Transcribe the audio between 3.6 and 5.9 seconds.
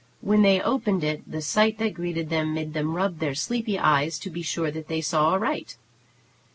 eyes to be sure that they saw aright.